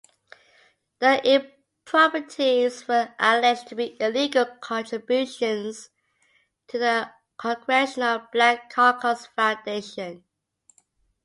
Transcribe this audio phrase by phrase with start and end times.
[0.97, 5.89] The improprieties were alleged to be illegal contributions
[6.69, 10.23] to the Congressional Black Caucus Foundation.